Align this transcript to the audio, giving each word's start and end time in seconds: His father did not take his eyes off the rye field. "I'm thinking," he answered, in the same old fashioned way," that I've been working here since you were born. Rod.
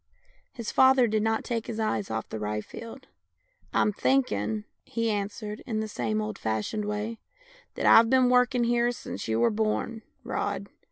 His 0.51 0.71
father 0.71 1.05
did 1.05 1.21
not 1.21 1.43
take 1.43 1.67
his 1.67 1.79
eyes 1.79 2.09
off 2.09 2.27
the 2.29 2.39
rye 2.39 2.61
field. 2.61 3.05
"I'm 3.71 3.93
thinking," 3.93 4.63
he 4.83 5.11
answered, 5.11 5.61
in 5.67 5.79
the 5.79 5.87
same 5.87 6.21
old 6.23 6.39
fashioned 6.39 6.85
way," 6.85 7.19
that 7.75 7.85
I've 7.85 8.09
been 8.09 8.27
working 8.27 8.63
here 8.63 8.91
since 8.93 9.27
you 9.27 9.39
were 9.39 9.51
born. 9.51 10.01
Rod. 10.23 10.69